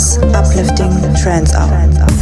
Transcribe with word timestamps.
most 0.00 0.22
uplifting 0.34 1.14
trance 1.14 1.52
hour. 1.54 2.19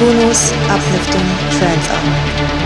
Kunos 0.00 0.50
Uplifting 0.70 1.28
Trance 1.50 1.90
Hour. 1.90 2.59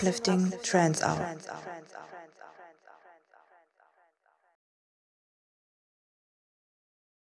Uplifting 0.00 0.50
trance 0.62 1.02
hour. 1.02 1.36